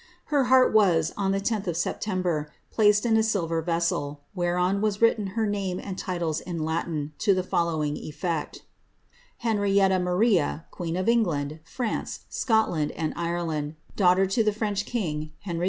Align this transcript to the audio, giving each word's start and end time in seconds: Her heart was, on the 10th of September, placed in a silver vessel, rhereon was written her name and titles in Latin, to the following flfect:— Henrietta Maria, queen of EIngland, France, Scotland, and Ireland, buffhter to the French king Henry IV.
Her 0.33 0.45
heart 0.45 0.73
was, 0.73 1.13
on 1.15 1.31
the 1.31 1.39
10th 1.39 1.67
of 1.67 1.77
September, 1.77 2.51
placed 2.71 3.05
in 3.05 3.17
a 3.17 3.21
silver 3.21 3.61
vessel, 3.61 4.21
rhereon 4.35 4.81
was 4.81 4.99
written 4.99 5.27
her 5.37 5.45
name 5.45 5.77
and 5.79 5.95
titles 5.95 6.39
in 6.41 6.65
Latin, 6.65 7.13
to 7.19 7.35
the 7.35 7.43
following 7.43 7.93
flfect:— 7.97 8.61
Henrietta 9.47 9.99
Maria, 9.99 10.65
queen 10.71 10.95
of 10.97 11.05
EIngland, 11.05 11.59
France, 11.63 12.21
Scotland, 12.29 12.89
and 12.93 13.13
Ireland, 13.15 13.75
buffhter 13.95 14.27
to 14.31 14.43
the 14.43 14.51
French 14.53 14.87
king 14.87 15.33
Henry 15.41 15.59
IV. 15.59 15.59